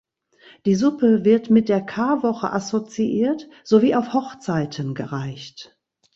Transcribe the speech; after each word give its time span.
Die 0.65 0.73
Suppe 0.73 1.25
wird 1.25 1.51
mit 1.51 1.69
der 1.69 1.79
Karwoche 1.79 2.51
assoziiert 2.51 3.47
sowie 3.63 3.93
auf 3.93 4.13
Hochzeiten 4.13 4.95
gereicht. 4.95 5.77